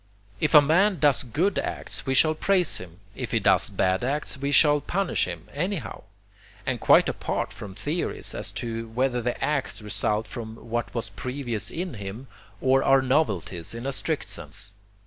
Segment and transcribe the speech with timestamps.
[0.39, 4.35] If a man does good acts we shall praise him, if he does bad acts
[4.35, 6.01] we shall punish him anyhow,
[6.65, 11.69] and quite apart from theories as to whether the acts result from what was previous
[11.69, 12.25] in him
[12.61, 14.73] or are novelties in a strict sense.